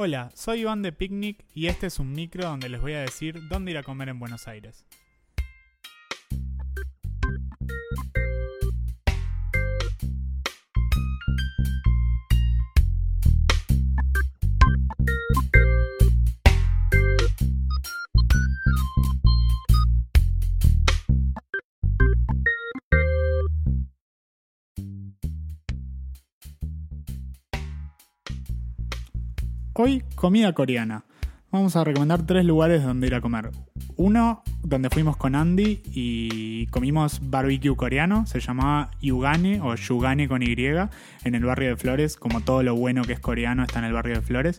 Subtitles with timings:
[0.00, 3.48] Hola, soy Iván de Picnic y este es un micro donde les voy a decir
[3.48, 4.84] dónde ir a comer en Buenos Aires.
[29.80, 31.04] Hoy, comida coreana.
[31.52, 33.52] Vamos a recomendar tres lugares donde ir a comer.
[33.94, 40.42] Uno, donde fuimos con Andy y comimos barbecue coreano, se llamaba Yugane o Yugane con
[40.42, 43.84] Y, en el barrio de Flores, como todo lo bueno que es coreano está en
[43.84, 44.58] el barrio de Flores.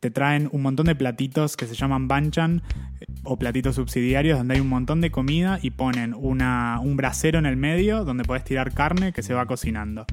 [0.00, 2.62] Te traen un montón de platitos que se llaman banchan
[3.00, 7.38] eh, o platitos subsidiarios donde hay un montón de comida y ponen una, un brasero
[7.38, 10.06] en el medio donde puedes tirar carne que se va cocinando.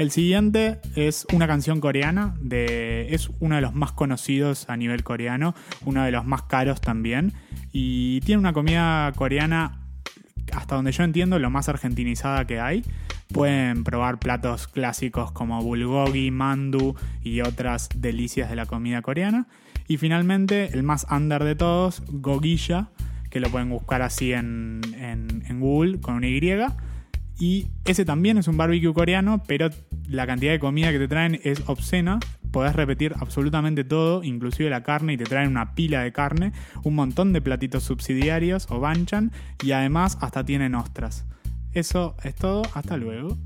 [0.00, 5.04] El siguiente es una canción coreana, de, es uno de los más conocidos a nivel
[5.04, 5.54] coreano,
[5.84, 7.34] uno de los más caros también,
[7.70, 9.82] y tiene una comida coreana,
[10.54, 12.82] hasta donde yo entiendo, lo más argentinizada que hay.
[13.30, 19.48] Pueden probar platos clásicos como bulgogi, mandu y otras delicias de la comida coreana.
[19.86, 22.88] Y finalmente, el más under de todos, gogilla,
[23.28, 26.38] que lo pueden buscar así en, en, en Google con una Y
[27.40, 29.70] y ese también es un barbecue coreano, pero
[30.10, 32.18] la cantidad de comida que te traen es obscena.
[32.50, 36.96] Podés repetir absolutamente todo, inclusive la carne, y te traen una pila de carne, un
[36.96, 39.30] montón de platitos subsidiarios o banchan,
[39.62, 41.26] y además hasta tienen ostras.
[41.72, 43.38] Eso es todo, hasta luego.